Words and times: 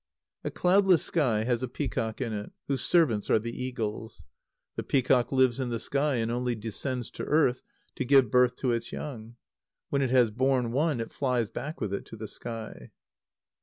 _A 0.43 0.49
cloudless 0.49 1.03
sky 1.05 1.43
has 1.43 1.61
a 1.61 1.67
peacock 1.67 2.21
in 2.21 2.33
it, 2.33 2.51
whose 2.67 2.81
servants 2.81 3.29
are 3.29 3.37
the 3.37 3.55
eagles. 3.55 4.23
The 4.75 4.81
peacock 4.81 5.31
lives 5.31 5.59
in 5.59 5.69
the 5.69 5.77
sky, 5.77 6.15
and 6.15 6.31
only 6.31 6.55
descends 6.55 7.11
to 7.11 7.23
earth 7.25 7.61
to 7.97 8.03
give 8.03 8.31
birth 8.31 8.55
to 8.55 8.71
its 8.71 8.91
young. 8.91 9.35
When 9.89 10.01
it 10.01 10.09
has 10.09 10.31
borne 10.31 10.71
one, 10.71 10.99
it 11.01 11.13
flies 11.13 11.51
back 11.51 11.79
with 11.79 11.93
it 11.93 12.07
to 12.07 12.15
the 12.15 12.27
sky. 12.27 12.89